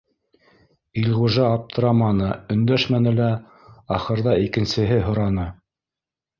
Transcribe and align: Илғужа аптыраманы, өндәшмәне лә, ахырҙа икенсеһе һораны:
Илғужа 1.01 1.45
аптыраманы, 1.57 2.31
өндәшмәне 2.57 3.15
лә, 3.21 3.29
ахырҙа 4.01 4.37
икенсеһе 4.49 5.01
һораны: 5.13 5.49